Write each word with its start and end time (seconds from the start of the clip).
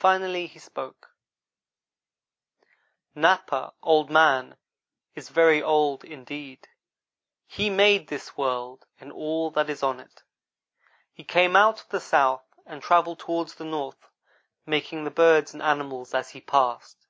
Finally 0.00 0.48
he 0.48 0.58
spoke: 0.58 1.14
"Napa, 3.14 3.72
Old 3.84 4.10
man, 4.10 4.56
is 5.14 5.28
very 5.28 5.62
old 5.62 6.02
indeed. 6.02 6.66
He 7.46 7.70
made 7.70 8.08
this 8.08 8.36
world, 8.36 8.84
and 8.98 9.12
all 9.12 9.52
that 9.52 9.70
is 9.70 9.80
on 9.80 10.00
it. 10.00 10.24
He 11.12 11.22
came 11.22 11.54
out 11.54 11.82
of 11.82 11.88
the 11.90 12.00
south, 12.00 12.42
and 12.66 12.82
travelled 12.82 13.20
toward 13.20 13.46
the 13.50 13.64
north, 13.64 14.08
making 14.66 15.04
the 15.04 15.12
birds 15.12 15.54
and 15.54 15.62
animals 15.62 16.14
as 16.14 16.30
he 16.30 16.40
passed. 16.40 17.06